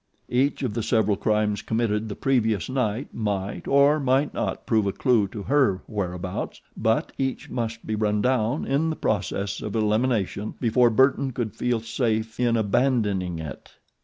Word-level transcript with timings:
Each 0.29 0.63
of 0.63 0.73
the 0.73 0.81
several 0.81 1.15
crimes 1.15 1.61
committed 1.61 2.09
the 2.09 2.15
previous 2.15 2.69
night 2.69 3.13
might 3.13 3.67
or 3.67 3.99
might 3.99 4.33
not 4.33 4.65
prove 4.65 4.87
a 4.87 4.91
clew 4.91 5.27
to 5.27 5.43
her 5.43 5.83
whereabouts; 5.87 6.59
but 6.75 7.11
each 7.19 7.51
must 7.51 7.85
be 7.85 7.93
run 7.93 8.19
down 8.19 8.65
in 8.65 8.89
the 8.89 8.95
process 8.95 9.61
of 9.61 9.75
elimination 9.75 10.55
before 10.59 10.89
Burton 10.89 11.33
could 11.33 11.55
feel 11.55 11.81
safe 11.81 12.39
in 12.39 12.57
abandoning 12.57 13.37
it. 13.37 13.73